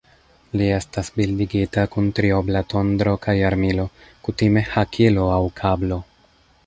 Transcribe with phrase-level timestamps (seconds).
[0.59, 3.85] Li estas bildigita kun triobla tondro kaj armilo,
[4.29, 6.01] kutime hakilo aŭ kablo.